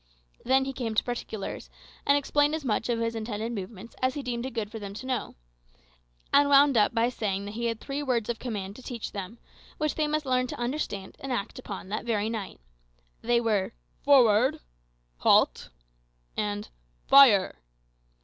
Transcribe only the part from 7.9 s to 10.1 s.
words of command to teach them, which they